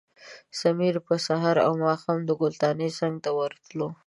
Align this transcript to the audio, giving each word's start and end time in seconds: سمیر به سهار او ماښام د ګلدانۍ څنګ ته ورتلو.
سمیر 0.61 0.95
به 1.05 1.15
سهار 1.25 1.57
او 1.67 1.73
ماښام 1.83 2.19
د 2.25 2.29
ګلدانۍ 2.41 2.89
څنګ 2.99 3.15
ته 3.23 3.29
ورتلو. 3.37 3.87